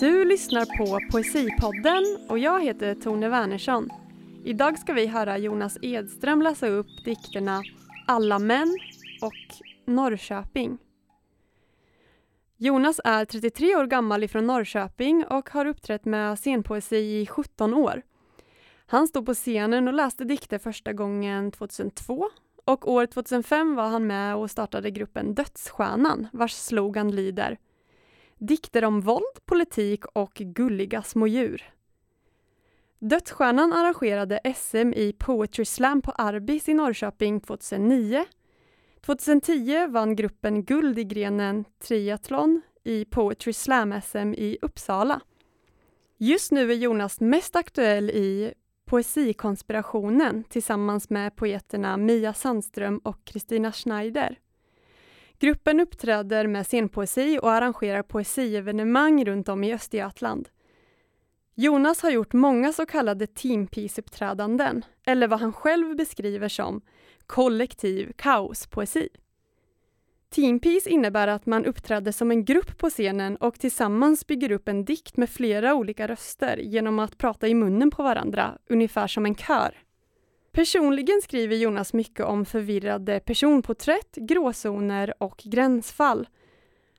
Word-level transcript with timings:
Du 0.00 0.24
lyssnar 0.24 0.64
på 0.64 1.12
Poesipodden 1.12 2.04
och 2.28 2.38
jag 2.38 2.64
heter 2.64 2.94
Tone 2.94 3.28
Wernersson. 3.28 3.90
Idag 4.44 4.78
ska 4.78 4.92
vi 4.92 5.06
höra 5.06 5.38
Jonas 5.38 5.78
Edström 5.82 6.42
läsa 6.42 6.68
upp 6.68 6.86
dikterna 7.04 7.62
Alla 8.06 8.38
män 8.38 8.78
och 9.22 9.34
Norrköping. 9.86 10.78
Jonas 12.56 13.00
är 13.04 13.24
33 13.24 13.76
år 13.76 13.86
gammal 13.86 14.24
ifrån 14.24 14.46
Norrköping 14.46 15.24
och 15.24 15.50
har 15.50 15.66
uppträtt 15.66 16.04
med 16.04 16.38
scenpoesi 16.38 17.20
i 17.20 17.26
17 17.26 17.74
år. 17.74 18.02
Han 18.86 19.08
stod 19.08 19.26
på 19.26 19.34
scenen 19.34 19.88
och 19.88 19.94
läste 19.94 20.24
dikter 20.24 20.58
första 20.58 20.92
gången 20.92 21.52
2002 21.52 22.30
och 22.64 22.92
år 22.92 23.06
2005 23.06 23.74
var 23.74 23.88
han 23.88 24.06
med 24.06 24.36
och 24.36 24.50
startade 24.50 24.90
gruppen 24.90 25.34
Dödsstjärnan 25.34 26.28
vars 26.32 26.52
slogan 26.52 27.10
lyder 27.10 27.58
Dikter 28.38 28.84
om 28.84 29.00
våld, 29.00 29.46
politik 29.46 30.06
och 30.06 30.34
gulliga 30.34 31.02
små 31.02 31.26
djur. 31.26 31.64
Dödsstjärnan 32.98 33.72
arrangerade 33.72 34.40
SM 34.56 34.92
i 34.96 35.14
Poetry 35.18 35.64
Slam 35.64 36.02
på 36.02 36.10
Arbis 36.10 36.68
i 36.68 36.74
Norrköping 36.74 37.40
2009. 37.40 38.24
2010 39.00 39.86
vann 39.86 40.16
gruppen 40.16 40.64
guld 40.64 40.98
i 40.98 41.04
grenen 41.04 41.64
triathlon 41.78 42.62
i 42.84 43.04
Poetry 43.04 43.52
Slam-SM 43.52 44.34
i 44.34 44.58
Uppsala. 44.62 45.20
Just 46.16 46.52
nu 46.52 46.72
är 46.72 46.76
Jonas 46.76 47.20
mest 47.20 47.56
aktuell 47.56 48.10
i 48.10 48.54
Poesikonspirationen 48.84 50.44
tillsammans 50.44 51.10
med 51.10 51.36
poeterna 51.36 51.96
Mia 51.96 52.34
Sandström 52.34 52.98
och 52.98 53.24
Kristina 53.24 53.72
Schneider. 53.72 54.38
Gruppen 55.40 55.80
uppträder 55.80 56.46
med 56.46 56.66
scenpoesi 56.66 57.38
och 57.42 57.52
arrangerar 57.52 58.02
poesievenemang 58.02 59.24
runt 59.24 59.48
om 59.48 59.64
i 59.64 59.74
Östergötland. 59.74 60.48
Jonas 61.54 62.02
har 62.02 62.10
gjort 62.10 62.32
många 62.32 62.72
så 62.72 62.86
kallade 62.86 63.26
teampiece-uppträdanden, 63.26 64.82
eller 65.06 65.28
vad 65.28 65.40
han 65.40 65.52
själv 65.52 65.96
beskriver 65.96 66.48
som 66.48 66.80
kollektiv 67.26 68.12
kaospoesi. 68.16 69.08
Teampiece 70.30 70.86
innebär 70.86 71.28
att 71.28 71.46
man 71.46 71.64
uppträder 71.64 72.12
som 72.12 72.30
en 72.30 72.44
grupp 72.44 72.78
på 72.78 72.90
scenen 72.90 73.36
och 73.36 73.60
tillsammans 73.60 74.26
bygger 74.26 74.52
upp 74.52 74.68
en 74.68 74.84
dikt 74.84 75.16
med 75.16 75.30
flera 75.30 75.74
olika 75.74 76.08
röster 76.08 76.56
genom 76.56 76.98
att 76.98 77.18
prata 77.18 77.48
i 77.48 77.54
munnen 77.54 77.90
på 77.90 78.02
varandra, 78.02 78.58
ungefär 78.66 79.06
som 79.06 79.26
en 79.26 79.34
kör. 79.34 79.74
Personligen 80.58 81.22
skriver 81.22 81.56
Jonas 81.56 81.92
mycket 81.92 82.26
om 82.26 82.44
förvirrade 82.44 83.20
personporträtt, 83.20 84.14
gråzoner 84.16 85.14
och 85.18 85.42
gränsfall. 85.44 86.28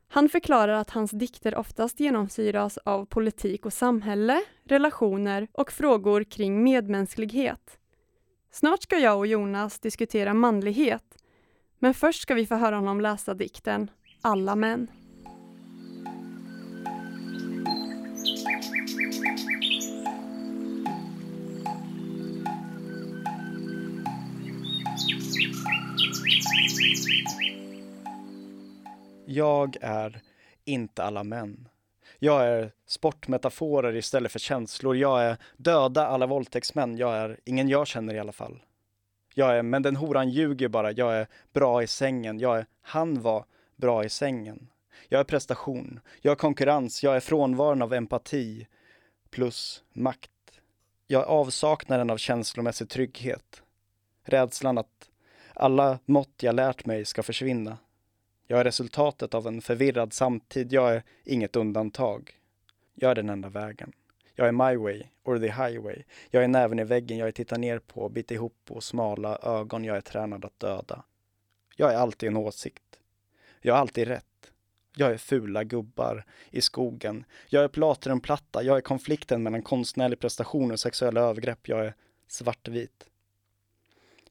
Han 0.07 0.29
förklarar 0.29 0.73
att 0.73 0.89
hans 0.89 1.11
dikter 1.11 1.55
oftast 1.55 1.99
genomsyras 1.99 2.77
av 2.77 3.05
politik 3.05 3.65
och 3.65 3.73
samhälle, 3.73 4.41
relationer 4.63 5.47
och 5.51 5.71
frågor 5.71 6.23
kring 6.23 6.63
medmänsklighet. 6.63 7.77
Snart 8.51 8.83
ska 8.83 8.97
jag 8.97 9.17
och 9.17 9.27
Jonas 9.27 9.79
diskutera 9.79 10.33
manlighet, 10.33 11.17
men 11.79 11.93
först 11.93 12.21
ska 12.21 12.33
vi 12.33 12.45
få 12.45 12.55
höra 12.55 12.75
honom 12.75 13.01
läsa 13.01 13.33
dikten 13.33 13.91
Alla 14.21 14.55
män. 14.55 14.87
Jag 29.31 29.77
är 29.81 30.21
inte 30.65 31.03
alla 31.03 31.23
män. 31.23 31.67
Jag 32.19 32.45
är 32.45 32.71
sportmetaforer 32.85 33.95
istället 33.95 34.31
för 34.31 34.39
känslor. 34.39 34.97
Jag 34.97 35.23
är 35.23 35.37
döda 35.57 36.07
alla 36.07 36.25
våldtäktsmän. 36.25 36.97
Jag 36.97 37.15
är 37.15 37.39
ingen 37.45 37.69
jag 37.69 37.87
känner 37.87 38.13
i 38.13 38.19
alla 38.19 38.31
fall. 38.31 38.63
Jag 39.33 39.57
är, 39.57 39.63
men 39.63 39.81
den 39.81 39.95
horan 39.95 40.29
ljuger 40.29 40.67
bara. 40.67 40.91
Jag 40.91 41.15
är 41.15 41.27
bra 41.53 41.83
i 41.83 41.87
sängen. 41.87 42.39
Jag 42.39 42.57
är, 42.57 42.65
han 42.81 43.21
var 43.21 43.45
bra 43.75 44.03
i 44.03 44.09
sängen. 44.09 44.69
Jag 45.07 45.19
är 45.19 45.23
prestation. 45.23 45.99
Jag 46.21 46.31
är 46.31 46.35
konkurrens. 46.35 47.03
Jag 47.03 47.15
är 47.15 47.19
frånvaron 47.19 47.81
av 47.81 47.93
empati. 47.93 48.67
Plus 49.29 49.83
makt. 49.93 50.31
Jag 51.07 51.21
är 51.21 51.27
avsaknaden 51.27 52.09
av 52.09 52.17
känslomässig 52.17 52.89
trygghet. 52.89 53.63
Rädslan 54.23 54.77
att 54.77 55.09
alla 55.53 55.99
mått 56.05 56.43
jag 56.43 56.55
lärt 56.55 56.85
mig 56.85 57.05
ska 57.05 57.23
försvinna. 57.23 57.77
Jag 58.51 58.59
är 58.59 58.63
resultatet 58.63 59.33
av 59.33 59.47
en 59.47 59.61
förvirrad 59.61 60.13
samtid. 60.13 60.73
Jag 60.73 60.95
är 60.95 61.03
inget 61.23 61.55
undantag. 61.55 62.31
Jag 62.95 63.11
är 63.11 63.15
den 63.15 63.29
enda 63.29 63.49
vägen. 63.49 63.91
Jag 64.35 64.47
är 64.47 64.51
my 64.51 64.77
way, 64.77 65.03
or 65.23 65.37
the 65.37 65.51
highway. 65.51 66.03
Jag 66.29 66.43
är 66.43 66.47
näven 66.47 66.79
i 66.79 66.83
väggen 66.83 67.17
jag 67.17 67.27
är 67.27 67.31
tittar 67.31 67.57
ner 67.57 67.79
på, 67.79 68.09
biter 68.09 68.35
ihop 68.35 68.57
och 68.69 68.83
smala 68.83 69.37
ögon 69.43 69.83
jag 69.83 69.97
är 69.97 70.01
tränad 70.01 70.45
att 70.45 70.59
döda. 70.59 71.03
Jag 71.75 71.93
är 71.93 71.97
alltid 71.97 72.29
en 72.29 72.37
åsikt. 72.37 72.83
Jag 73.61 73.75
är 73.75 73.79
alltid 73.79 74.07
rätt. 74.07 74.51
Jag 74.95 75.11
är 75.11 75.17
fula 75.17 75.63
gubbar 75.63 76.25
i 76.49 76.61
skogen. 76.61 77.25
Jag 77.47 77.63
är 77.63 77.67
platinumplatta. 77.67 78.63
Jag 78.63 78.77
är 78.77 78.81
konflikten 78.81 79.43
mellan 79.43 79.61
konstnärlig 79.61 80.19
prestation 80.19 80.71
och 80.71 80.79
sexuella 80.79 81.21
övergrepp. 81.21 81.67
Jag 81.67 81.85
är 81.85 81.95
svartvit. 82.27 83.09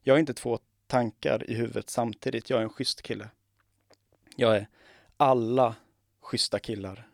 Jag 0.01 0.15
är 0.15 0.19
inte 0.19 0.33
två 0.33 0.59
tankar 0.87 1.49
i 1.49 1.53
huvudet 1.53 1.89
samtidigt. 1.89 2.49
Jag 2.49 2.59
är 2.59 2.63
en 2.63 2.69
schysst 2.69 3.01
kille. 3.01 3.29
Jag 4.35 4.55
är 4.57 4.67
alla 5.17 5.75
schyssta 6.21 6.59
killar. 6.59 7.07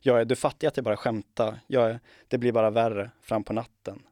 Jag 0.00 0.20
är 0.20 0.24
du 0.24 0.36
fattar 0.36 0.68
att 0.68 0.76
jag 0.76 0.84
bara 0.84 0.96
skämtar. 0.96 1.60
Jag 1.66 1.90
är 1.90 2.00
det 2.28 2.38
blir 2.38 2.52
bara 2.52 2.70
värre 2.70 3.10
fram 3.20 3.44
på 3.44 3.52
natten. 3.52 4.02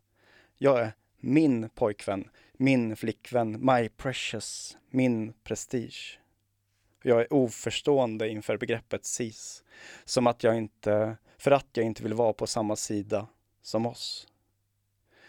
Jag 0.59 0.81
är 0.81 0.93
min 1.17 1.69
pojkvän, 1.69 2.29
min 2.53 2.97
flickvän, 2.97 3.67
my 3.67 3.89
precious, 3.89 4.77
min 4.91 5.33
prestige. 5.33 6.19
Jag 7.03 7.21
är 7.21 7.33
oförstående 7.33 8.29
inför 8.29 8.57
begreppet 8.57 9.05
cis. 9.05 9.65
Som 10.05 10.27
att 10.27 10.43
jag 10.43 10.57
inte, 10.57 11.17
för 11.39 11.51
att 11.51 11.69
jag 11.73 11.87
inte 11.87 12.03
vill 12.03 12.15
vara 12.15 12.33
på 12.33 12.47
samma 12.47 12.77
sida 12.77 13.27
som 13.63 13.87
oss. 13.87 14.27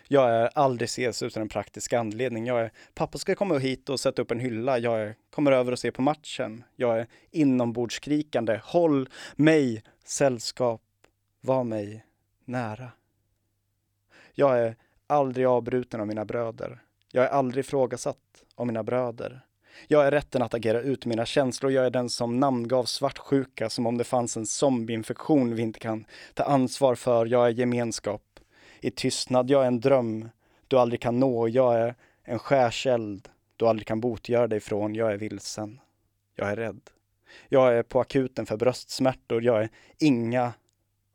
Jag 0.08 0.30
är 0.30 0.50
aldrig 0.54 0.88
ses 0.88 1.24
utan 1.24 1.42
en 1.42 1.50
praktisk 1.50 1.94
anledning. 1.94 2.46
Jag 2.46 2.62
är, 2.62 2.72
pappa 2.94 3.18
ska 3.18 3.36
komma 3.36 3.58
hit 3.58 3.90
och 3.90 4.00
sätta 4.00 4.22
upp 4.22 4.32
en 4.32 4.40
hylla. 4.40 4.80
Jag 4.80 5.02
är, 5.02 5.16
kommer 5.30 5.52
över 5.52 5.72
och 5.72 5.80
se 5.80 5.92
på 5.92 6.02
matchen. 6.02 6.64
Jag 6.76 7.00
är 7.00 7.08
inombordsskrikande. 7.32 8.62
Håll 8.64 9.10
mig 9.36 9.84
sällskap. 10.06 10.82
Var 11.42 11.64
mig 11.64 12.06
nära. 12.46 12.92
Jag 14.34 14.60
är 14.60 14.76
aldrig 15.08 15.46
avbruten 15.46 16.02
av 16.02 16.08
mina 16.08 16.26
bröder. 16.26 16.82
Jag 17.12 17.26
är 17.26 17.30
aldrig 17.30 17.66
ifrågasatt 17.66 18.44
av 18.56 18.68
mina 18.68 18.84
bröder. 18.84 19.42
Jag 19.88 20.08
är 20.08 20.12
rätten 20.12 20.42
att 20.42 20.54
agera 20.54 20.82
ut 20.82 21.06
mina 21.06 21.26
känslor. 21.26 21.72
Jag 21.72 21.86
är 21.86 21.90
den 21.90 22.10
som 22.10 22.40
namngav 22.40 22.84
svartsjuka 22.84 23.70
som 23.70 23.88
om 23.88 23.98
det 23.98 24.04
fanns 24.04 24.38
en 24.38 24.46
zombieinfektion 24.46 25.56
vi 25.56 25.62
inte 25.62 25.80
kan 25.80 26.06
ta 26.34 26.44
ansvar 26.44 26.96
för. 26.96 27.26
Jag 27.26 27.48
är 27.48 27.52
gemenskap 27.52 28.22
i 28.82 28.92
tystnad. 28.92 29.50
Jag 29.50 29.64
är 29.64 29.68
en 29.68 29.80
dröm 29.80 30.30
du 30.68 30.78
aldrig 30.78 31.02
kan 31.02 31.20
nå. 31.20 31.48
Jag 31.48 31.76
är 31.76 31.96
en 32.24 32.40
skärseld 32.40 33.30
du 33.56 33.68
aldrig 33.68 33.88
kan 33.88 34.02
botgöra 34.02 34.48
dig 34.48 34.60
från. 34.60 34.96
Jag 34.96 35.12
är 35.12 35.18
vilsen. 35.18 35.80
Jag 36.36 36.50
är 36.50 36.56
rädd. 36.56 36.82
Jag 37.50 37.74
är 37.78 37.84
på 37.84 38.00
akuten 38.00 38.46
för 38.46 38.58
bröstsmärtor. 38.58 39.44
Jag 39.44 39.62
är 39.62 39.70
inga 39.98 40.54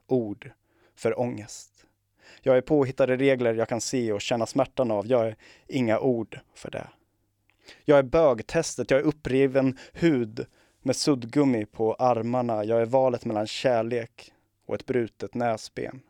ord 0.07 0.51
för 0.95 1.21
ångest. 1.21 1.87
Jag 2.43 2.57
är 2.57 2.61
påhittade 2.61 3.17
regler 3.17 3.55
jag 3.55 3.69
kan 3.69 3.81
se 3.81 4.13
och 4.13 4.21
känna 4.21 4.47
smärtan 4.47 4.91
av. 4.91 5.07
Jag 5.07 5.27
är 5.27 5.37
inga 5.67 5.99
ord 5.99 6.41
för 6.55 6.71
det. 6.71 6.89
Jag 7.85 7.99
är 7.99 8.03
bögtestet. 8.03 8.91
Jag 8.91 9.01
är 9.01 9.05
uppriven 9.05 9.79
hud 9.93 10.47
med 10.83 10.97
suddgummi 10.97 11.67
på 11.67 11.95
armarna. 11.95 12.65
Jag 12.65 12.83
är 12.83 12.87
valet 12.87 13.25
mellan 13.25 13.47
kärlek 13.47 14.33
och 14.67 14.75
ett 14.75 14.87
brutet 14.87 15.35
näsben. 15.35 16.01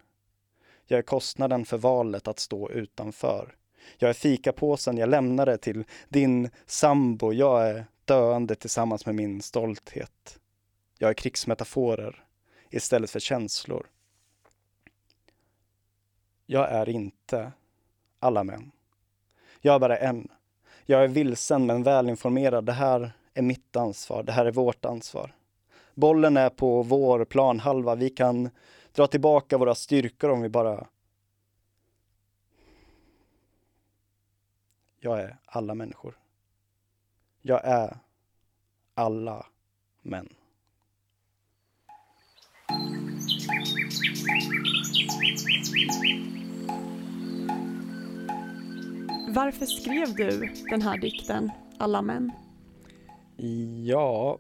Jag 0.93 0.99
är 0.99 1.03
kostnaden 1.03 1.65
för 1.65 1.79
valet 1.79 2.29
att 2.29 2.39
stå 2.39 2.71
utanför. 2.71 3.55
Jag 3.99 4.11
är 4.11 4.15
fikapåsen 4.15 4.97
jag 4.97 5.09
lämnade 5.09 5.59
till 5.59 5.85
din 6.09 6.51
sambo. 6.67 7.33
Jag 7.33 7.69
är 7.69 7.87
döende 8.05 8.55
tillsammans 8.55 9.07
med 9.07 9.15
min 9.15 9.43
stolthet. 9.43 10.39
Jag 10.99 11.11
är 11.11 11.15
krigsmetaforer 11.15 12.25
istället 12.71 13.11
för 13.11 13.21
känslor. 13.21 13.87
Jag 16.47 16.71
är 16.71 16.89
inte 16.89 17.53
alla 18.19 18.45
män. 18.45 18.71
Jag 19.61 19.75
är 19.75 19.79
bara 19.79 19.97
en. 19.97 20.29
Jag 20.85 21.05
är 21.05 21.09
vilsen 21.09 21.67
men 21.67 21.83
välinformerad. 21.83 22.65
Det 22.65 22.73
här 22.73 23.13
är 23.35 23.43
mitt 23.43 23.77
ansvar. 23.77 24.23
Det 24.23 24.33
här 24.33 24.47
är 24.47 24.53
vårt 24.53 24.85
ansvar. 24.85 25.35
Bollen 25.95 26.37
är 26.37 26.51
på 26.51 26.83
vår 26.83 27.25
planhalva. 27.25 27.95
Vi 27.95 28.11
kan 28.11 28.51
dra 28.93 29.07
tillbaka 29.07 29.59
våra 29.59 29.75
styrkor 29.75 30.31
om 30.31 30.43
vi 30.43 30.49
bara... 30.49 30.87
Jag 35.01 35.21
är 35.21 35.37
alla 35.45 35.75
människor. 35.75 36.19
Jag 37.41 37.65
är 37.65 37.99
alla 38.95 39.47
män. 40.03 40.29
Varför 49.35 49.67
skrev 49.67 50.15
du 50.15 50.55
den 50.71 50.83
här 50.83 50.99
dikten, 50.99 51.51
Alla 51.79 52.03
män? 52.03 52.33
Ja, 53.85 54.39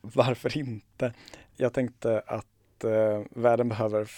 varför 0.00 0.58
inte? 0.58 1.14
Jag 1.56 1.72
tänkte 1.72 2.22
att 2.26 2.53
eh, 2.84 3.22
världen 3.30 3.68
behöver 3.68 4.10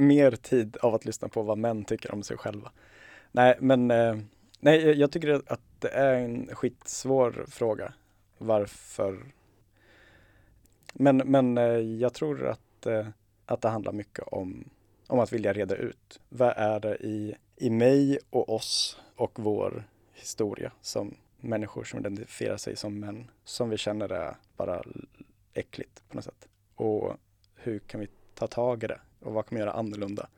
mer 0.00 0.30
tid 0.30 0.76
av 0.82 0.94
att 0.94 1.04
lyssna 1.04 1.28
på 1.28 1.42
vad 1.42 1.58
män 1.58 1.84
tycker 1.84 2.14
om 2.14 2.22
sig 2.22 2.36
själva. 2.36 2.70
Nej, 3.32 3.56
men 3.60 3.90
eh, 3.90 4.16
nej, 4.60 5.00
jag 5.00 5.12
tycker 5.12 5.42
att 5.46 5.60
det 5.78 5.88
är 5.88 6.14
en 6.14 6.54
skitsvår 6.54 7.44
fråga. 7.48 7.92
Varför? 8.38 9.22
Men, 10.92 11.16
men 11.16 11.58
eh, 11.58 11.64
jag 11.78 12.14
tror 12.14 12.46
att, 12.46 12.86
eh, 12.86 13.06
att 13.46 13.60
det 13.60 13.68
handlar 13.68 13.92
mycket 13.92 14.24
om, 14.26 14.64
om 15.06 15.18
att 15.18 15.32
vilja 15.32 15.52
reda 15.52 15.76
ut. 15.76 16.20
Vad 16.28 16.52
är 16.56 16.80
det 16.80 16.96
i, 16.96 17.34
i 17.56 17.70
mig 17.70 18.18
och 18.30 18.54
oss 18.54 19.00
och 19.16 19.38
vår 19.38 19.84
historia 20.14 20.72
som 20.80 21.14
människor 21.40 21.84
som 21.84 21.98
identifierar 21.98 22.56
sig 22.56 22.76
som 22.76 23.00
män, 23.00 23.30
som 23.44 23.70
vi 23.70 23.76
känner 23.76 24.12
är 24.12 24.36
bara 24.56 24.82
äckligt 25.54 26.02
på 26.08 26.16
något 26.16 26.24
sätt. 26.24 26.48
Och 26.74 27.16
hur 27.62 27.78
kan 27.78 28.00
vi 28.00 28.08
ta 28.34 28.46
tag 28.46 28.84
i 28.84 28.86
det 28.86 29.00
och 29.20 29.32
vad 29.32 29.46
kan 29.46 29.56
vi 29.56 29.60
göra 29.60 29.72
annorlunda? 29.72 30.28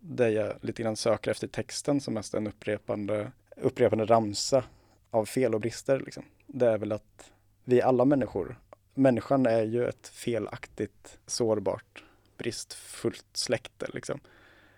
Det 0.00 0.30
jag 0.30 0.54
lite 0.60 0.82
grann 0.82 0.96
söker 0.96 1.30
efter 1.30 1.48
texten 1.48 2.00
som 2.00 2.14
mest 2.14 2.34
en 2.34 2.46
upprepande, 2.46 3.32
upprepande 3.56 4.04
ramsa 4.04 4.64
av 5.10 5.24
fel 5.24 5.54
och 5.54 5.60
brister. 5.60 6.00
Liksom. 6.00 6.24
Det 6.46 6.66
är 6.66 6.78
väl 6.78 6.92
att 6.92 7.32
vi 7.64 7.82
alla 7.82 8.04
människor, 8.04 8.58
människan 8.94 9.46
är 9.46 9.62
ju 9.62 9.88
ett 9.88 10.08
felaktigt, 10.08 11.18
sårbart, 11.26 12.04
bristfullt 12.36 13.26
släkte. 13.32 13.86
Liksom. 13.94 14.20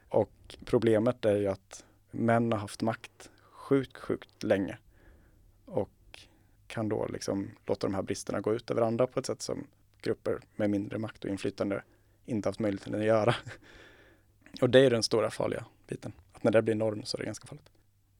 Och 0.08 0.56
problemet 0.64 1.24
är 1.24 1.36
ju 1.36 1.46
att 1.46 1.84
män 2.10 2.52
har 2.52 2.58
haft 2.58 2.82
makt 2.82 3.30
sjukt, 3.50 3.96
sjukt 3.96 4.42
länge. 4.42 4.78
Och 5.64 5.90
kan 6.66 6.88
då 6.88 7.06
liksom 7.06 7.50
låta 7.66 7.86
de 7.86 7.94
här 7.94 8.02
bristerna 8.02 8.40
gå 8.40 8.54
ut 8.54 8.70
över 8.70 8.82
andra 8.82 9.06
på 9.06 9.20
ett 9.20 9.26
sätt 9.26 9.42
som 9.42 9.66
grupper 10.02 10.40
med 10.56 10.70
mindre 10.70 10.98
makt 10.98 11.24
och 11.24 11.30
inflytande 11.30 11.82
inte 12.26 12.48
haft 12.48 12.60
möjligheten 12.60 12.94
att 12.94 13.04
göra. 13.04 13.34
Och 14.60 14.70
det 14.70 14.80
är 14.80 14.90
den 14.90 15.02
stora 15.02 15.30
farliga 15.30 15.64
biten. 15.86 16.12
Att 16.32 16.44
när 16.44 16.50
det 16.50 16.62
blir 16.62 16.74
norm 16.74 17.02
så 17.04 17.16
är 17.16 17.18
det 17.18 17.26
ganska 17.26 17.46
farligt. 17.46 17.70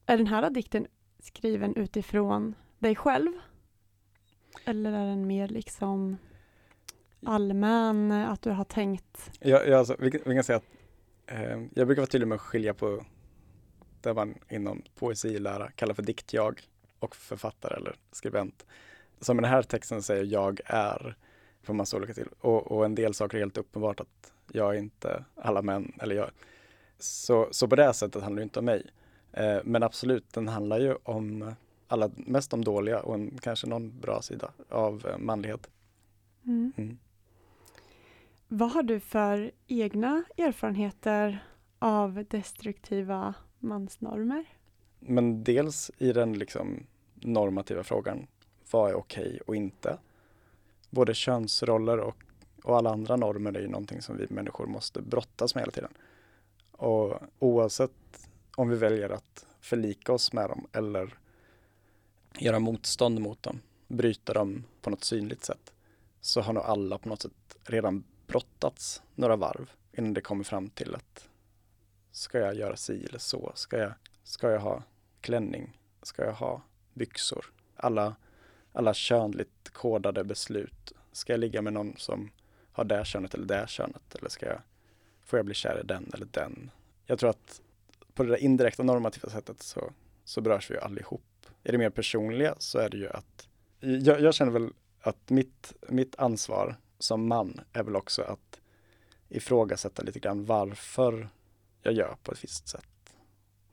Är 0.05 0.17
den 0.17 0.27
här 0.27 0.49
dikten 0.49 0.87
skriven 1.19 1.75
utifrån 1.75 2.55
dig 2.79 2.95
själv? 2.95 3.31
Eller 4.65 4.91
är 4.91 5.05
den 5.05 5.27
mer 5.27 5.47
liksom 5.47 6.17
allmän, 7.25 8.11
att 8.11 8.41
du 8.41 8.49
har 8.49 8.63
tänkt? 8.63 9.31
Ja, 9.39 9.63
ja 9.63 9.77
alltså, 9.77 9.95
vi, 9.99 10.09
vi 10.25 10.35
kan 10.35 10.43
säga 10.43 10.57
att 10.57 10.65
eh, 11.27 11.61
jag 11.73 11.87
brukar 11.87 12.01
vara 12.01 12.07
tydlig 12.07 12.27
med 12.27 12.35
att 12.35 12.41
skilja 12.41 12.73
på 12.73 13.05
det 14.01 14.13
man 14.13 14.35
inom 14.49 14.83
poesilära 14.95 15.71
kallar 15.71 15.93
för 15.93 16.03
diktjag 16.03 16.61
och 16.99 17.15
författare 17.15 17.75
eller 17.75 17.95
skribent. 18.11 18.65
Som 19.19 19.39
i 19.39 19.41
den 19.41 19.51
här 19.51 19.63
texten 19.63 20.03
säger 20.03 20.23
jag 20.23 20.59
är 20.65 21.15
på 21.65 21.73
massa 21.73 21.97
olika 21.97 22.13
till. 22.13 22.29
Och, 22.39 22.71
och, 22.71 22.85
en 22.85 22.95
del 22.95 23.13
saker 23.13 23.37
är 23.37 23.41
helt 23.41 23.57
uppenbart 23.57 23.99
att 23.99 24.33
jag 24.51 24.75
är 24.75 24.79
inte 24.79 25.25
alla 25.35 25.61
män, 25.61 25.91
eller 26.01 26.15
jag. 26.15 26.29
Så, 26.99 27.47
så 27.51 27.67
på 27.67 27.75
det 27.75 27.93
sättet 27.93 28.23
handlar 28.23 28.39
det 28.39 28.43
inte 28.43 28.59
om 28.59 28.65
mig. 28.65 28.91
Eh, 29.33 29.57
men 29.63 29.83
absolut, 29.83 30.33
den 30.33 30.47
handlar 30.47 30.79
ju 30.79 30.95
om 31.03 31.55
alla, 31.87 32.11
mest 32.15 32.53
om 32.53 32.63
dåliga 32.63 32.99
och 32.99 33.15
en, 33.15 33.37
kanske 33.41 33.67
någon 33.67 33.99
bra 33.99 34.21
sida 34.21 34.51
av 34.69 35.07
eh, 35.07 35.17
manlighet. 35.17 35.69
Mm. 36.45 36.73
Mm. 36.77 36.97
Vad 38.47 38.71
har 38.71 38.83
du 38.83 38.99
för 38.99 39.51
egna 39.67 40.23
erfarenheter 40.37 41.45
av 41.79 42.25
destruktiva 42.29 43.33
mansnormer? 43.59 44.45
Men 44.99 45.43
dels 45.43 45.91
i 45.97 46.13
den 46.13 46.33
liksom 46.33 46.83
normativa 47.13 47.83
frågan, 47.83 48.27
vad 48.71 48.89
är 48.89 48.95
okej 48.95 49.27
okay 49.27 49.39
och 49.39 49.55
inte? 49.55 49.97
Både 50.91 51.13
könsroller 51.13 51.97
och, 51.97 52.17
och 52.63 52.77
alla 52.77 52.89
andra 52.89 53.15
normer 53.15 53.53
är 53.53 53.61
ju 53.61 53.67
någonting 53.67 54.01
som 54.01 54.17
vi 54.17 54.27
människor 54.29 54.65
måste 54.65 55.01
brottas 55.01 55.55
med 55.55 55.61
hela 55.61 55.71
tiden. 55.71 55.93
Och 56.71 57.21
oavsett 57.39 58.27
om 58.55 58.69
vi 58.69 58.75
väljer 58.75 59.09
att 59.09 59.45
förlika 59.59 60.13
oss 60.13 60.33
med 60.33 60.49
dem 60.49 60.67
eller 60.71 61.17
göra 62.39 62.59
motstånd 62.59 63.19
mot 63.21 63.43
dem, 63.43 63.59
bryta 63.87 64.33
dem 64.33 64.63
på 64.81 64.89
något 64.89 65.03
synligt 65.03 65.43
sätt, 65.43 65.73
så 66.21 66.41
har 66.41 66.53
nog 66.53 66.63
alla 66.63 66.97
på 66.97 67.09
något 67.09 67.21
sätt 67.21 67.57
redan 67.63 68.03
brottats 68.27 69.01
några 69.15 69.35
varv 69.35 69.71
innan 69.93 70.13
det 70.13 70.21
kommer 70.21 70.43
fram 70.43 70.69
till 70.69 70.95
att 70.95 71.27
Ska 72.11 72.39
jag 72.39 72.55
göra 72.55 72.75
si 72.75 73.05
eller 73.05 73.19
så? 73.19 73.51
Ska 73.55 73.77
jag, 73.77 73.93
ska 74.23 74.51
jag 74.51 74.59
ha 74.59 74.83
klänning? 75.21 75.79
Ska 76.01 76.25
jag 76.25 76.33
ha 76.33 76.61
byxor? 76.93 77.45
Alla, 77.75 78.15
alla 78.73 78.93
könligt 78.93 79.69
kodade 79.73 80.23
beslut. 80.23 80.93
Ska 81.11 81.33
jag 81.33 81.39
ligga 81.39 81.61
med 81.61 81.73
någon 81.73 81.93
som 81.97 82.31
har 82.71 82.83
det 82.83 83.05
könet 83.05 83.33
eller 83.33 83.45
det 83.45 83.69
könet? 83.69 84.15
Eller 84.15 84.29
ska 84.29 84.45
jag, 84.45 84.61
får 85.25 85.39
jag 85.39 85.45
bli 85.45 85.55
kär 85.55 85.79
i 85.83 85.87
den 85.87 86.11
eller 86.13 86.27
den? 86.31 86.71
Jag 87.05 87.19
tror 87.19 87.29
att 87.29 87.61
på 88.13 88.23
det 88.23 88.29
där 88.29 88.37
indirekta 88.37 88.83
normativa 88.83 89.29
sättet 89.29 89.63
så, 89.63 89.91
så 90.23 90.41
berörs 90.41 90.71
vi 90.71 90.73
ju 90.73 90.81
allihop. 90.81 91.21
I 91.63 91.71
det 91.71 91.77
mer 91.77 91.89
personliga 91.89 92.55
så 92.57 92.79
är 92.79 92.89
det 92.89 92.97
ju 92.97 93.09
att 93.09 93.47
jag, 93.79 94.21
jag 94.21 94.33
känner 94.33 94.51
väl 94.51 94.73
att 95.01 95.29
mitt, 95.29 95.73
mitt 95.89 96.15
ansvar 96.19 96.75
som 96.99 97.27
man 97.27 97.61
är 97.73 97.83
väl 97.83 97.95
också 97.95 98.21
att 98.21 98.61
ifrågasätta 99.29 100.01
lite 100.01 100.19
grann 100.19 100.45
varför 100.45 101.29
jag 101.81 101.93
gör 101.93 102.15
på 102.23 102.31
ett 102.31 102.43
visst 102.43 102.67
sätt. 102.67 103.17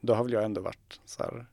Då 0.01 0.15
har 0.15 0.25
väl 0.25 0.33
jag 0.33 0.45
ändå 0.45 0.61
varit 0.61 1.01
så 1.05 1.23
här 1.23 1.47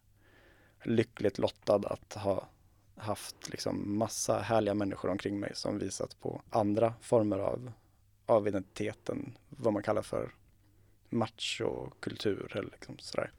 lyckligt 0.83 1.37
lottad 1.37 1.75
att 1.75 2.13
ha 2.13 2.47
haft 2.95 3.49
liksom 3.49 3.97
massa 3.97 4.39
härliga 4.39 4.73
människor 4.73 5.09
omkring 5.09 5.39
mig 5.39 5.51
som 5.55 5.79
visat 5.79 6.19
på 6.21 6.41
andra 6.49 6.93
former 7.01 7.39
av, 7.39 7.71
av 8.25 8.47
identiteten, 8.47 9.37
vad 9.49 9.73
man 9.73 9.83
kallar 9.83 10.01
för 10.01 10.31
machokultur 11.09 12.57
eller 12.57 12.69
liksom 12.71 12.97
sådär. 12.97 13.31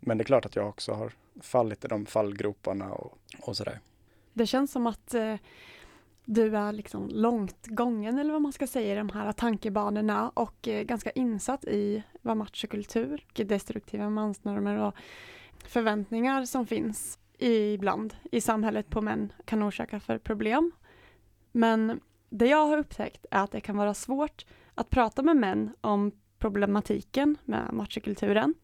Men 0.00 0.18
det 0.18 0.22
är 0.22 0.26
klart 0.26 0.46
att 0.46 0.56
jag 0.56 0.68
också 0.68 0.92
har 0.92 1.12
fallit 1.40 1.84
i 1.84 1.88
de 1.88 2.06
fallgroparna 2.06 2.92
och, 2.92 3.18
och 3.40 3.56
sådär. 3.56 3.80
Det 4.32 4.46
känns 4.46 4.72
som 4.72 4.86
att 4.86 5.14
eh, 5.14 5.36
du 6.24 6.56
är 6.56 6.72
liksom 6.72 7.08
långt 7.08 7.66
gången 7.66 8.18
eller 8.18 8.32
vad 8.32 8.42
man 8.42 8.52
ska 8.52 8.66
säga 8.66 8.92
i 8.92 8.96
de 8.96 9.10
här 9.10 9.32
tankebanorna 9.32 10.28
och 10.34 10.68
eh, 10.68 10.82
ganska 10.82 11.10
insatt 11.10 11.64
i 11.64 12.02
vad 12.22 12.36
machokultur, 12.36 13.24
destruktiva 13.34 14.10
mansnormer 14.10 14.78
och 14.78 14.94
förväntningar 15.64 16.44
som 16.44 16.66
finns 16.66 17.18
ibland 17.38 18.14
i 18.32 18.40
samhället 18.40 18.90
på 18.90 19.00
män 19.00 19.32
kan 19.44 19.62
orsaka 19.62 20.00
för 20.00 20.18
problem. 20.18 20.72
Men 21.52 22.00
det 22.30 22.46
jag 22.46 22.66
har 22.66 22.78
upptäckt 22.78 23.26
är 23.30 23.44
att 23.44 23.52
det 23.52 23.60
kan 23.60 23.76
vara 23.76 23.94
svårt 23.94 24.46
att 24.74 24.90
prata 24.90 25.22
med 25.22 25.36
män 25.36 25.70
om 25.80 26.12
problematiken 26.38 27.36
med 27.44 27.72
machokulturen 27.72 28.54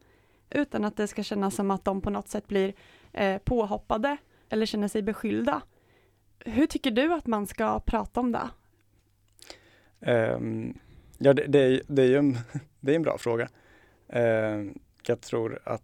utan 0.51 0.85
att 0.85 0.97
det 0.97 1.09
ska 1.09 1.23
kännas 1.23 1.55
som 1.55 1.71
att 1.71 1.85
de 1.85 2.01
på 2.01 2.11
något 2.11 2.29
sätt 2.29 2.47
blir 2.47 2.75
eh, 3.13 3.39
påhoppade 3.39 4.17
eller 4.49 4.67
känner 4.67 4.89
sig 4.89 5.03
beskyllda 5.03 5.63
hur 6.45 6.67
tycker 6.67 6.91
du 6.91 7.13
att 7.13 7.27
man 7.27 7.47
ska 7.47 7.81
prata 7.81 8.21
om 8.21 8.33
det? 8.33 8.51
Um, 10.35 10.79
ja, 11.19 11.33
det, 11.33 11.47
det, 11.47 11.59
är, 11.59 11.83
det, 11.87 12.03
är 12.03 12.07
ju 12.07 12.17
en, 12.17 12.39
det 12.81 12.93
är 12.93 12.97
en 12.97 13.03
bra 13.03 13.19
fråga. 13.19 13.49
Uh, 14.17 14.73
jag 15.07 15.21
tror 15.21 15.59
att 15.65 15.83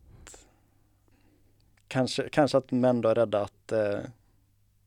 kanske, 1.88 2.28
kanske 2.28 2.58
att 2.58 2.70
män 2.70 3.00
då 3.00 3.08
är 3.08 3.14
rädda 3.14 3.42
att, 3.42 3.72
eh, 3.72 4.00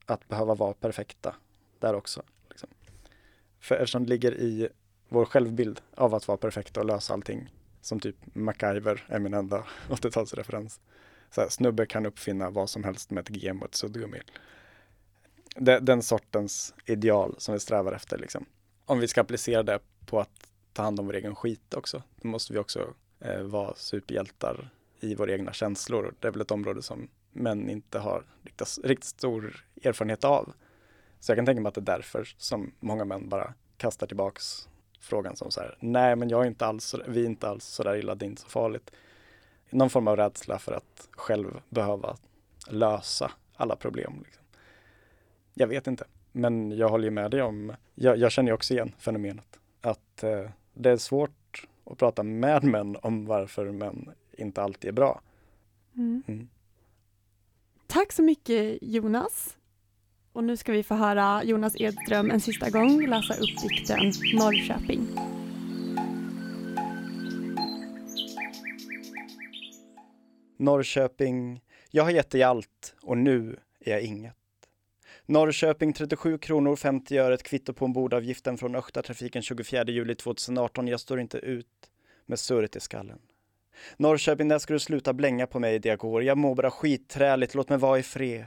att 0.06 0.28
behöva 0.28 0.56
vara 0.56 0.74
perfekta 0.74 1.36
där 1.80 1.94
också. 1.94 2.24
Liksom. 2.50 2.70
För 3.60 3.76
eftersom 3.76 4.04
det 4.04 4.10
ligger 4.10 4.34
i 4.34 4.70
vår 5.10 5.26
självbild 5.26 5.82
av 5.96 6.16
att 6.16 6.28
vara 6.28 6.38
perfekta 6.38 6.80
och 6.80 6.86
lösa 6.86 7.14
allting, 7.14 7.54
som 7.82 8.00
typ 8.00 8.16
MacGyver 8.34 9.06
är 9.08 9.20
min 9.20 9.34
enda 9.34 9.64
80-talsreferens. 9.90 10.80
snubbe 11.50 11.86
kan 11.86 12.06
uppfinna 12.06 12.50
vad 12.50 12.70
som 12.70 12.84
helst 12.84 13.12
med 13.12 13.30
ett 13.30 13.44
gem 13.44 13.60
och 13.62 13.68
ett 13.68 13.76
suddgummi 13.76 14.22
den, 15.56 15.86
den 15.86 16.02
sortens 16.02 16.74
ideal 16.86 17.36
som 17.38 17.54
vi 17.54 17.60
strävar 17.60 17.94
efter. 17.94 18.18
Liksom. 18.18 18.46
Om 18.86 19.00
vi 19.00 19.08
ska 19.08 19.22
applicera 19.22 19.64
det 19.64 19.80
på 20.06 20.20
att 20.20 20.52
ta 20.74 20.84
hand 20.84 21.00
om 21.00 21.06
vår 21.06 21.16
egen 21.16 21.36
skit 21.36 21.74
också, 21.74 22.04
då 22.22 22.28
måste 22.28 22.54
vi 22.54 22.60
också 22.60 22.94
eh, 23.20 23.42
vara 23.42 23.76
superhjältar 23.76 24.70
i 25.02 25.16
våra 25.16 25.32
egna 25.32 25.54
känslor. 25.54 26.14
Det 26.20 26.28
är 26.28 26.32
väl 26.32 26.42
ett 26.42 26.52
område 26.52 26.82
som 26.82 27.08
män 27.32 27.70
inte 27.70 28.00
har 28.00 28.24
riktigt, 28.44 28.80
riktigt 28.84 29.10
stor 29.10 29.66
erfarenhet 29.84 30.24
av. 30.24 30.54
Så 31.20 31.32
jag 31.32 31.38
kan 31.38 31.46
tänka 31.46 31.62
mig 31.62 31.70
att 31.70 31.76
det 31.76 31.82
är 31.82 31.96
därför 31.98 32.24
som 32.38 32.72
många 32.80 33.06
män 33.06 33.30
bara 33.30 33.54
kastar 33.78 34.08
tillbaks 34.08 34.70
frågan 35.00 35.36
som 35.36 35.52
så 35.52 35.62
här, 35.62 35.78
nej 35.80 36.16
men 36.16 36.30
jag 36.30 36.42
är 36.44 36.48
inte 36.48 36.66
alls, 36.66 36.96
vi 37.08 37.22
är 37.22 37.26
inte 37.26 37.50
alls 37.50 37.66
så 37.66 37.84
där 37.84 37.96
illa, 37.96 38.16
det 38.16 38.26
är 38.26 38.28
inte 38.28 38.42
så 38.42 38.50
farligt. 38.50 38.92
Någon 39.70 39.90
form 39.90 40.08
av 40.08 40.18
rädsla 40.18 40.60
för 40.60 40.72
att 40.72 41.08
själv 41.12 41.62
behöva 41.70 42.18
lösa 42.70 43.32
alla 43.56 43.76
problem. 43.76 44.22
Liksom. 44.26 44.44
Jag 45.54 45.68
vet 45.68 45.88
inte, 45.88 46.06
men 46.32 46.72
jag 46.72 46.90
håller 46.90 47.06
ju 47.06 47.12
med 47.12 47.32
dig 47.32 47.42
om, 47.42 47.74
jag, 47.96 48.18
jag 48.18 48.32
känner 48.32 48.50
ju 48.50 48.54
också 48.54 48.74
igen 48.74 48.96
fenomenet. 48.98 49.60
Att 49.82 50.24
eh, 50.24 50.50
det 50.74 50.90
är 50.90 50.98
svårt 50.98 51.68
att 51.86 51.98
prata 51.98 52.24
med 52.24 52.64
män 52.64 52.98
om 53.02 53.26
varför 53.26 53.72
män 53.72 54.12
inte 54.38 54.62
alltid 54.62 54.88
är 54.88 54.94
bra. 54.94 55.22
Mm. 55.98 56.24
Mm. 56.28 56.50
Tack 57.88 58.12
så 58.12 58.24
mycket 58.24 58.78
Jonas. 58.82 59.58
Och 60.34 60.44
nu 60.44 60.58
ska 60.58 60.72
vi 60.72 60.84
få 60.84 60.96
höra 60.96 61.44
Jonas 61.44 61.76
Edström 61.82 62.32
en 62.32 62.42
sista 62.42 62.70
gång 62.70 63.08
läsa 63.08 63.34
upp 63.34 63.62
dikten 63.62 64.12
Norrköping. 64.34 65.08
Norrköping, 70.58 71.62
jag 71.90 72.04
har 72.04 72.12
gett 72.12 72.30
dig 72.30 72.44
allt 72.44 72.96
och 73.02 73.18
nu 73.18 73.60
är 73.80 73.92
jag 73.92 74.02
inget. 74.02 74.36
Norrköping 75.26 75.94
37 75.94 76.38
kronor 76.38 76.76
50 76.76 77.18
öre 77.18 77.34
ett 77.34 77.44
kvitto 77.44 77.74
på 77.74 77.86
ombordavgiften 77.86 78.58
från 78.58 78.76
Östgötatrafiken 78.76 79.42
24 79.42 79.84
juli 79.84 80.16
2018. 80.16 80.88
Jag 80.88 81.00
står 81.00 81.20
inte 81.20 81.38
ut 81.38 81.68
med 82.26 82.40
surret 82.40 82.76
i 82.76 82.80
skallen. 82.80 83.20
Norrköping, 83.98 84.48
när 84.48 84.60
ska 84.60 84.74
du 84.74 84.80
sluta 84.80 85.14
blänga 85.14 85.48
på 85.48 85.60
mig 85.60 85.80
det 85.80 85.90
jag 85.90 86.00
går? 86.00 86.24
Jag 86.24 86.38
mår 86.38 86.56
bara 86.56 86.72
skitträligt, 86.72 87.56
låt 87.56 87.70
mig 87.70 87.78
vara 87.78 88.00
i 88.00 88.04
fred. 88.04 88.46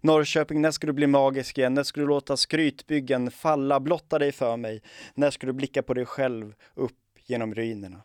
Norrköping, 0.00 0.60
när 0.60 0.70
ska 0.70 0.86
du 0.86 0.92
bli 0.92 1.06
magisk 1.06 1.58
igen? 1.58 1.74
När 1.74 1.82
ska 1.82 2.00
du 2.00 2.06
låta 2.06 2.36
skrytbyggen 2.36 3.30
falla, 3.30 3.80
blotta 3.80 4.18
dig 4.18 4.32
för 4.32 4.56
mig? 4.56 4.82
När 5.14 5.30
ska 5.30 5.46
du 5.46 5.52
blicka 5.52 5.82
på 5.82 5.94
dig 5.94 6.06
själv 6.06 6.54
upp 6.74 6.98
genom 7.24 7.54
ruinerna? 7.54 8.02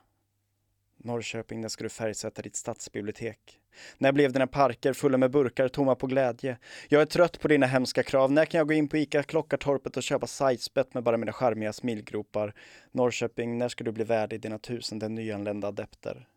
Norrköping, 0.97 1.61
när 1.61 1.69
ska 1.69 1.83
du 1.83 1.89
färgsätta 1.89 2.41
ditt 2.41 2.55
stadsbibliotek? 2.55 3.59
När 3.97 4.11
blev 4.11 4.31
dina 4.31 4.47
parker 4.47 4.93
fulla 4.93 5.17
med 5.17 5.31
burkar 5.31 5.67
tomma 5.67 5.95
på 5.95 6.07
glädje? 6.07 6.57
Jag 6.89 7.01
är 7.01 7.05
trött 7.05 7.39
på 7.39 7.47
dina 7.47 7.65
hemska 7.65 8.03
krav. 8.03 8.31
När 8.31 8.45
kan 8.45 8.57
jag 8.57 8.67
gå 8.67 8.73
in 8.73 8.87
på 8.87 8.97
ICA 8.97 9.23
Klockartorpet 9.23 9.97
och 9.97 10.03
köpa 10.03 10.27
sajtspett 10.27 10.93
med 10.93 11.03
bara 11.03 11.17
mina 11.17 11.33
charmiga 11.33 11.73
smilgropar? 11.73 12.53
Norrköping, 12.91 13.57
när 13.57 13.69
ska 13.69 13.83
du 13.83 13.91
bli 13.91 14.03
värdig 14.03 14.41
dina 14.41 14.59
tusende 14.59 15.09
nyanlända 15.09 15.67
adepter? 15.67 16.27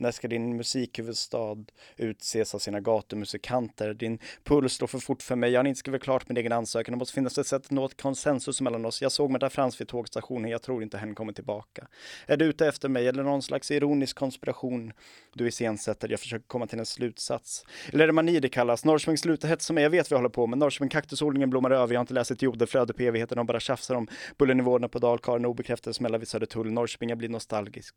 När 0.00 0.10
ska 0.10 0.28
din 0.28 0.56
musikhuvudstad 0.56 1.56
utses 1.96 2.54
av 2.54 2.58
sina 2.58 2.80
gatumusikanter? 2.80 3.94
Din 3.94 4.18
puls 4.44 4.72
slår 4.72 4.86
för 4.86 4.98
fort 4.98 5.22
för 5.22 5.36
mig. 5.36 5.50
Jag 5.50 5.60
har 5.60 5.66
inte 5.66 5.78
skrivit 5.78 6.02
klart 6.02 6.28
min 6.28 6.36
egen 6.36 6.52
ansökan. 6.52 6.92
Det 6.92 6.98
måste 6.98 7.14
finnas 7.14 7.38
ett 7.38 7.46
sätt 7.46 7.64
att 7.64 7.70
nå 7.70 7.86
ett 7.86 8.02
konsensus 8.02 8.60
mellan 8.60 8.84
oss. 8.84 9.02
Jag 9.02 9.12
såg 9.12 9.30
Märta 9.30 9.50
Frans 9.50 9.80
vid 9.80 9.88
tågstationen. 9.88 10.50
Jag 10.50 10.62
tror 10.62 10.82
inte 10.82 10.98
hen 10.98 11.14
kommer 11.14 11.32
tillbaka. 11.32 11.88
Är 12.26 12.36
du 12.36 12.44
ute 12.44 12.66
efter 12.66 12.88
mig 12.88 13.08
eller 13.08 13.22
någon 13.22 13.42
slags 13.42 13.70
ironisk 13.70 14.16
konspiration 14.16 14.92
du 15.34 15.48
iscensätter? 15.48 16.08
Jag 16.08 16.20
försöker 16.20 16.46
komma 16.46 16.66
till 16.66 16.78
en 16.78 16.86
slutsats. 16.86 17.64
Eller 17.92 18.02
är 18.04 18.06
det 18.06 18.12
mani 18.12 18.40
det 18.40 18.48
kallas? 18.48 18.84
Norrköping 18.84 19.18
slutar 19.18 19.48
hetsa 19.48 19.72
mig. 19.72 19.82
Jag 19.82 19.90
vet 19.90 20.10
vad 20.10 20.16
jag 20.16 20.18
håller 20.18 20.30
på 20.30 20.46
med. 20.46 20.58
Norrköping 20.58 20.88
kaktusodlingen 20.88 21.50
blommar 21.50 21.70
över. 21.70 21.94
Jag 21.94 21.98
har 21.98 22.02
inte 22.02 22.14
läst 22.14 22.30
ett 22.30 22.42
jordeflöde 22.42 22.92
på 22.92 23.02
evigheten. 23.02 23.36
De 23.36 23.46
bara 23.46 23.60
tjafsar 23.60 23.94
om 23.94 24.08
bullernivåerna 24.38 24.88
på 24.88 24.98
Dalkarlen 24.98 25.46
obekräftade 25.46 25.94
smällar 25.94 26.18
vid 26.18 26.28
Södertull. 26.28 26.72
Norrköping, 26.72 27.08
jag 27.08 27.18
blir 27.18 27.28
nostalgisk 27.28 27.94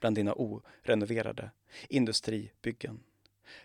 bland 0.00 0.16
dina 0.16 0.34
orenoverade 0.36 1.50
industribyggen. 1.88 3.00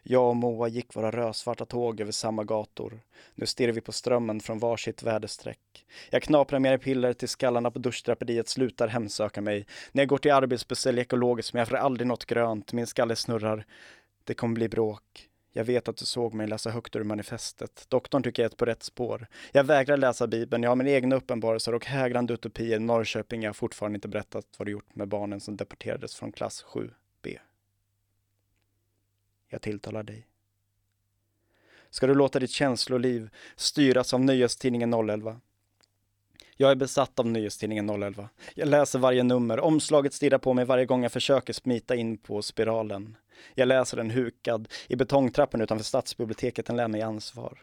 Jag 0.03 0.29
och 0.29 0.35
Moa 0.35 0.67
gick 0.67 0.95
våra 0.95 1.11
rödsvarta 1.11 1.65
tåg 1.65 2.01
över 2.01 2.11
samma 2.11 2.43
gator. 2.43 2.99
Nu 3.35 3.45
stirrar 3.45 3.71
vi 3.71 3.81
på 3.81 3.91
strömmen 3.91 4.39
från 4.39 4.59
varsitt 4.59 5.03
väderstreck. 5.03 5.85
Jag 6.09 6.23
knaprar 6.23 6.59
mer 6.59 6.77
piller 6.77 7.13
till 7.13 7.29
skallarna 7.29 7.71
på 7.71 7.79
duschdraperiet 7.79 8.47
slutar 8.47 8.87
hemsöka 8.87 9.41
mig. 9.41 9.65
När 9.91 10.01
jag 10.01 10.09
går 10.09 10.17
till 10.17 10.31
arbetsbeställ 10.31 10.99
ekologiskt 10.99 11.53
men 11.53 11.59
jag 11.59 11.67
får 11.67 11.75
aldrig 11.75 12.07
något 12.07 12.25
grönt. 12.25 12.73
Min 12.73 12.87
skalle 12.87 13.15
snurrar. 13.15 13.65
Det 14.23 14.33
kommer 14.33 14.55
bli 14.55 14.69
bråk. 14.69 15.28
Jag 15.51 15.63
vet 15.63 15.87
att 15.87 15.97
du 15.97 16.05
såg 16.05 16.33
mig 16.33 16.47
läsa 16.47 16.69
högt 16.69 16.95
ur 16.95 17.03
manifestet. 17.03 17.85
Doktorn 17.89 18.23
tycker 18.23 18.43
jag 18.43 18.51
är 18.51 18.55
på 18.55 18.65
rätt 18.65 18.83
spår. 18.83 19.27
Jag 19.51 19.63
vägrar 19.63 19.97
läsa 19.97 20.27
Bibeln, 20.27 20.63
jag 20.63 20.69
har 20.69 20.75
mina 20.75 20.89
egna 20.89 21.15
uppenbarelser 21.15 21.75
och 21.75 21.85
hägrande 21.85 22.33
utopier. 22.33 22.79
Norrköping, 22.79 23.43
jag 23.43 23.49
har 23.49 23.53
fortfarande 23.53 23.97
inte 23.97 24.07
berättat 24.07 24.45
vad 24.57 24.67
du 24.67 24.71
gjort 24.71 24.95
med 24.95 25.07
barnen 25.07 25.39
som 25.39 25.57
deporterades 25.57 26.15
från 26.15 26.31
klass 26.31 26.65
7B. 26.67 27.37
Jag 29.47 29.61
tilltalar 29.61 30.03
dig. 30.03 30.27
Ska 31.89 32.07
du 32.07 32.15
låta 32.15 32.39
ditt 32.39 32.51
känsloliv 32.51 33.29
styras 33.55 34.13
av 34.13 34.21
Nöjestidningen 34.21 34.93
011? 35.09 35.39
Jag 36.61 36.71
är 36.71 36.75
besatt 36.75 37.19
av 37.19 37.25
Nyhetstidningen 37.25 37.89
011. 37.89 38.29
Jag 38.55 38.67
läser 38.67 38.99
varje 38.99 39.23
nummer, 39.23 39.59
omslaget 39.59 40.13
stirrar 40.13 40.37
på 40.37 40.53
mig 40.53 40.65
varje 40.65 40.85
gång 40.85 41.03
jag 41.03 41.11
försöker 41.11 41.53
smita 41.53 41.95
in 41.95 42.17
på 42.17 42.41
spiralen. 42.41 43.17
Jag 43.55 43.67
läser 43.67 43.97
den 43.97 44.09
hukad 44.09 44.67
i 44.87 44.95
betongtrappan 44.95 45.61
utanför 45.61 45.85
stadsbiblioteket, 45.85 46.65
den 46.65 46.75
lär 46.75 46.87
mig 46.87 47.01
ansvar. 47.01 47.61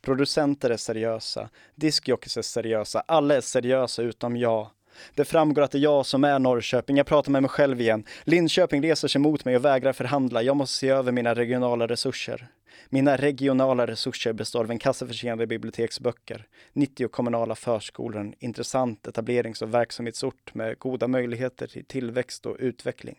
Producenter 0.00 0.70
är 0.70 0.76
seriösa, 0.76 1.48
diskjockeys 1.74 2.36
är 2.36 2.42
seriösa, 2.42 3.00
alla 3.00 3.34
är 3.34 3.40
seriösa 3.40 4.02
utom 4.02 4.36
jag. 4.36 4.70
Det 5.14 5.24
framgår 5.24 5.62
att 5.62 5.70
det 5.70 5.78
är 5.78 5.82
jag 5.82 6.06
som 6.06 6.24
är 6.24 6.38
Norrköping, 6.38 6.96
jag 6.96 7.06
pratar 7.06 7.32
med 7.32 7.42
mig 7.42 7.48
själv 7.48 7.80
igen. 7.80 8.04
Linköping 8.24 8.82
reser 8.82 9.08
sig 9.08 9.20
mot 9.20 9.44
mig 9.44 9.56
och 9.56 9.64
vägrar 9.64 9.92
förhandla, 9.92 10.42
jag 10.42 10.56
måste 10.56 10.78
se 10.78 10.88
över 10.88 11.12
mina 11.12 11.34
regionala 11.34 11.86
resurser. 11.86 12.48
Mina 12.88 13.16
regionala 13.16 13.86
resurser 13.86 14.32
består 14.32 14.64
av 14.64 14.70
en 14.70 14.78
kasse 14.78 15.06
försenade 15.06 15.46
biblioteksböcker, 15.46 16.46
90 16.72 17.08
kommunala 17.08 17.54
förskolor, 17.54 18.20
en 18.20 18.34
intressant 18.38 19.06
etablerings 19.06 19.62
och 19.62 19.74
verksamhetsort 19.74 20.54
med 20.54 20.78
goda 20.78 21.08
möjligheter 21.08 21.66
till 21.66 21.84
tillväxt 21.84 22.46
och 22.46 22.56
utveckling. 22.58 23.16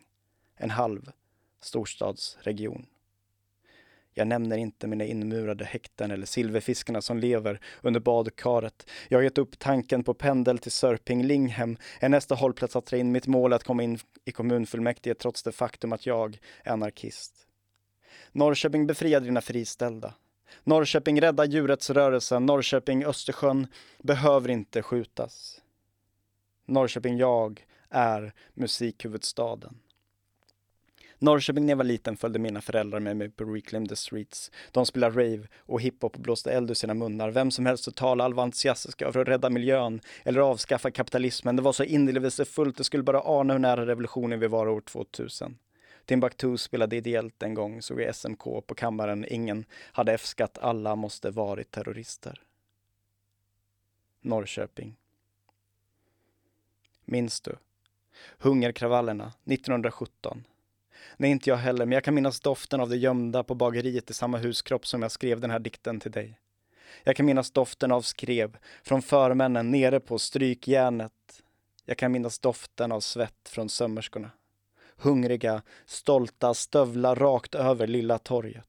En 0.58 0.70
halv 0.70 1.12
storstadsregion. 1.62 2.86
Jag 4.18 4.28
nämner 4.28 4.58
inte 4.58 4.88
mina 4.88 5.04
inmurade 5.04 5.66
häkten 5.66 6.12
eller 6.12 6.26
silverfiskarna 6.26 7.02
som 7.02 7.18
lever 7.18 7.60
under 7.82 8.00
badkaret. 8.00 8.90
Jag 9.10 9.18
har 9.18 9.24
gett 9.24 9.38
upp 9.38 9.60
tanken 9.60 10.04
på 10.04 10.14
pendel 10.14 10.58
till 10.58 10.72
Sörping-Linghem. 10.72 11.78
Är 12.00 12.10
nästa 12.10 12.36
hållplats 12.36 12.76
att 12.76 12.86
dra 12.86 12.98
in 12.98 13.12
mitt 13.12 13.28
mål 13.28 13.54
att 13.54 13.64
komma 13.64 13.84
in 13.84 14.00
i 14.26 14.32
kommunfullmäktige 14.32 15.16
trots 15.16 15.44
det 15.44 15.52
faktum 15.52 15.94
att 15.94 16.06
jag 16.06 16.40
är 16.64 16.72
anarkist. 16.72 17.34
Norrköping 18.32 18.88
befriade 18.88 19.26
dina 19.26 19.42
friställda. 19.42 20.14
Norrköping 20.64 21.22
rädda 21.22 21.46
djurrättsrörelsen. 21.46 22.46
Norrköping 22.46 23.06
Östersjön 23.06 23.68
behöver 23.98 24.50
inte 24.50 24.82
skjutas. 24.82 25.62
Norrköping 26.66 27.18
jag 27.18 27.66
är 27.90 28.34
musikhuvudstaden. 28.54 29.80
Norrköping 31.20 31.66
när 31.66 31.72
jag 31.72 31.78
var 31.78 31.84
liten 31.84 32.18
följde 32.18 32.40
mina 32.40 32.62
föräldrar 32.62 33.00
med 33.00 33.18
mig 33.18 33.30
på 33.30 33.44
Reclaim 33.44 33.88
the 33.88 33.96
Streets. 33.96 34.52
De 34.72 34.86
spelade 34.86 35.24
rave 35.24 35.48
och 35.58 35.82
hiphop 35.82 36.16
och 36.16 36.22
blåste 36.22 36.52
eld 36.52 36.70
ur 36.70 36.74
sina 36.74 36.94
munnar. 36.94 37.32
Vem 37.32 37.52
som 37.52 37.66
helst 37.66 37.88
att 37.88 37.96
talade 37.96 38.36
var 38.36 38.44
entusiastiska 38.44 39.12
för 39.12 39.20
att 39.20 39.28
rädda 39.28 39.50
miljön 39.50 40.02
eller 40.24 40.42
avskaffa 40.42 40.92
kapitalismen. 40.92 41.56
Det 41.56 41.62
var 41.62 41.74
så 41.74 41.84
inlevelsefullt, 41.84 42.78
det 42.78 42.84
skulle 42.84 43.04
bara 43.04 43.22
ana 43.22 43.54
hur 43.54 43.60
nära 43.60 43.86
revolutionen 43.86 44.40
vi 44.40 44.48
var 44.48 44.68
år 44.68 44.82
2000. 44.82 45.58
Timbuktu 46.06 46.58
spelade 46.58 46.96
ideellt 46.96 47.44
en 47.44 47.54
gång, 47.54 47.82
såg 47.82 48.02
i 48.02 48.14
SMK 48.14 48.44
på 48.68 48.76
kammaren. 48.76 49.26
Ingen 49.30 49.66
hade 49.92 50.14
F-skatt, 50.14 50.58
alla 50.58 50.96
måste 50.96 51.30
varit 51.30 51.72
terrorister. 51.72 52.42
Norrköping. 54.22 54.96
Minns 57.06 57.42
du? 57.42 57.56
Hungerkravallerna 58.38 59.34
1917. 59.46 60.44
Nej, 61.18 61.32
inte 61.32 61.50
jag 61.50 61.58
heller, 61.58 61.86
men 61.86 61.92
jag 61.92 62.04
kan 62.04 62.14
minnas 62.14 62.40
doften 62.40 62.80
av 62.80 62.90
det 62.90 62.98
gömda 62.98 63.44
på 63.44 63.56
bageriet 63.56 64.10
i 64.10 64.14
samma 64.14 64.38
huskropp 64.38 64.88
som 64.88 65.02
jag 65.02 65.12
skrev 65.12 65.40
den 65.40 65.52
här 65.52 65.60
dikten 65.60 66.00
till 66.00 66.12
dig. 66.12 66.40
Jag 67.04 67.16
kan 67.16 67.26
minnas 67.26 67.52
doften 67.52 67.92
av 67.92 68.02
skrev 68.02 68.58
från 68.84 69.02
förmännen 69.02 69.72
nere 69.72 70.00
på 70.00 70.20
strykjärnet. 70.20 71.44
Jag 71.86 71.98
kan 71.98 72.12
minnas 72.12 72.40
doften 72.40 72.92
av 72.92 73.00
svett 73.00 73.50
från 73.50 73.70
sömmerskorna 73.70 74.32
hungriga, 74.98 75.62
stolta 75.86 76.54
stövlar 76.54 77.16
rakt 77.16 77.56
över 77.56 77.88
Lilla 77.88 78.20
torget. 78.20 78.68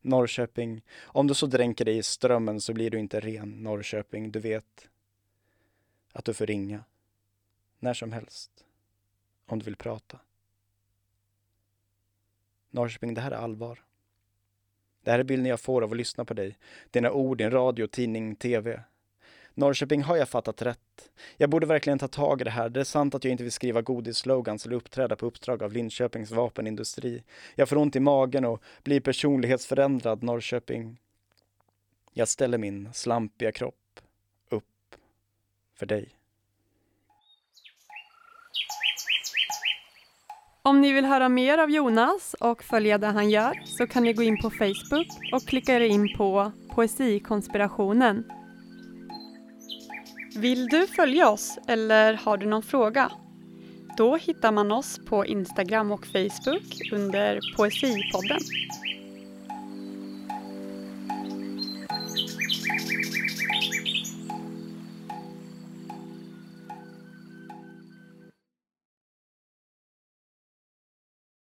Norrköping, 0.00 0.82
om 1.00 1.26
du 1.26 1.34
så 1.34 1.46
dränker 1.46 1.84
dig 1.84 1.98
i 1.98 2.02
strömmen 2.02 2.60
så 2.60 2.72
blir 2.72 2.90
du 2.90 2.98
inte 2.98 3.20
ren, 3.20 3.62
Norrköping. 3.62 4.32
Du 4.32 4.40
vet 4.40 4.88
att 6.12 6.24
du 6.24 6.34
får 6.34 6.46
ringa 6.46 6.84
när 7.78 7.94
som 7.94 8.12
helst 8.12 8.50
om 9.46 9.58
du 9.58 9.64
vill 9.64 9.76
prata. 9.76 10.18
Norrköping, 12.70 13.14
det 13.14 13.20
här 13.20 13.30
är 13.30 13.36
allvar. 13.36 13.78
Det 15.04 15.10
här 15.10 15.18
är 15.18 15.24
bilden 15.24 15.46
jag 15.46 15.60
får 15.60 15.82
av 15.82 15.90
att 15.90 15.96
lyssna 15.96 16.24
på 16.24 16.34
dig. 16.34 16.58
Dina 16.90 17.10
ord, 17.10 17.38
din 17.38 17.50
radio, 17.50 17.86
tidning, 17.86 18.36
tv. 18.36 18.82
Norrköping, 19.54 20.02
har 20.02 20.16
jag 20.16 20.28
fattat 20.28 20.62
rätt? 20.62 21.10
Jag 21.36 21.50
borde 21.50 21.66
verkligen 21.66 21.98
ta 21.98 22.08
tag 22.08 22.40
i 22.40 22.44
det 22.44 22.50
här. 22.50 22.68
Det 22.68 22.80
är 22.80 22.84
sant 22.84 23.14
att 23.14 23.24
jag 23.24 23.30
inte 23.30 23.42
vill 23.42 23.52
skriva 23.52 23.82
godisslogans 23.82 24.66
eller 24.66 24.76
uppträda 24.76 25.16
på 25.16 25.26
uppdrag 25.26 25.62
av 25.62 25.72
Linköpings 25.72 26.30
vapenindustri. 26.30 27.22
Jag 27.54 27.68
får 27.68 27.76
ont 27.76 27.96
i 27.96 28.00
magen 28.00 28.44
och 28.44 28.62
blir 28.82 29.00
personlighetsförändrad, 29.00 30.22
Norrköping. 30.22 30.98
Jag 32.12 32.28
ställer 32.28 32.58
min 32.58 32.92
slampiga 32.92 33.52
kropp 33.52 34.00
upp 34.48 34.96
för 35.74 35.86
dig. 35.86 36.19
Om 40.62 40.80
ni 40.80 40.92
vill 40.92 41.04
höra 41.04 41.28
mer 41.28 41.58
av 41.58 41.70
Jonas 41.70 42.34
och 42.40 42.62
följa 42.62 42.98
det 42.98 43.06
han 43.06 43.30
gör 43.30 43.62
så 43.64 43.86
kan 43.86 44.02
ni 44.02 44.12
gå 44.12 44.22
in 44.22 44.42
på 44.42 44.50
Facebook 44.50 45.06
och 45.32 45.42
klicka 45.42 45.76
er 45.76 45.80
in 45.80 46.16
på 46.16 46.52
Poesikonspirationen 46.74 48.24
Vill 50.36 50.66
du 50.66 50.86
följa 50.86 51.30
oss 51.30 51.58
eller 51.68 52.14
har 52.14 52.36
du 52.36 52.46
någon 52.46 52.62
fråga? 52.62 53.12
Då 53.96 54.16
hittar 54.16 54.52
man 54.52 54.72
oss 54.72 55.00
på 55.08 55.26
Instagram 55.26 55.92
och 55.92 56.06
Facebook 56.06 56.92
under 56.92 57.40
Poesipodden. 57.56 58.40